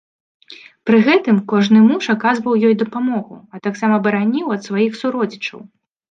Пры 0.89 0.97
гэтым 1.07 1.41
кожны 1.51 1.79
муж 1.89 2.07
аказваў 2.13 2.53
ёй 2.69 2.73
дапамогу, 2.83 3.35
а 3.55 3.61
таксама 3.67 3.99
бараніў 4.07 4.47
ад 4.55 4.61
сваіх 4.69 4.97
суродзічаў. 5.01 5.59